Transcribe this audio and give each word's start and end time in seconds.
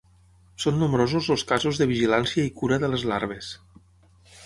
Són 0.63 0.79
nombrosos 0.83 1.29
els 1.35 1.45
casos 1.53 1.83
de 1.83 1.89
vigilància 1.93 2.49
i 2.49 2.57
cura 2.63 2.83
de 2.85 2.93
les 2.95 3.09
larves. 3.15 3.55